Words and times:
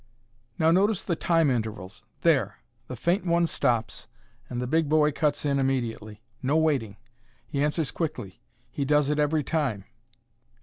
"Now 0.57 0.71
notice 0.71 1.03
the 1.03 1.15
time 1.15 1.51
intervals 1.51 2.01
there! 2.21 2.57
The 2.87 2.95
faint 2.95 3.23
one 3.23 3.45
stops, 3.45 4.07
and 4.49 4.59
the 4.59 4.65
big 4.65 4.89
boy 4.89 5.11
cuts 5.11 5.45
in 5.45 5.59
immediately. 5.59 6.23
No 6.41 6.57
waiting; 6.57 6.97
he 7.45 7.63
answers 7.63 7.91
quickly. 7.91 8.41
He 8.71 8.83
does 8.83 9.11
it 9.11 9.19
every 9.19 9.43
time." 9.43 9.85